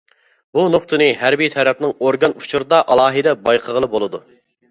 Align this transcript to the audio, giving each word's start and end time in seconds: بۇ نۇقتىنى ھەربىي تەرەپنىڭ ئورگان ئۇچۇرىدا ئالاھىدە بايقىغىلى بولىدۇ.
بۇ 0.57 0.61
نۇقتىنى 0.75 1.09
ھەربىي 1.23 1.51
تەرەپنىڭ 1.55 1.93
ئورگان 2.07 2.35
ئۇچۇرىدا 2.39 2.81
ئالاھىدە 2.95 3.35
بايقىغىلى 3.49 3.91
بولىدۇ. 3.93 4.23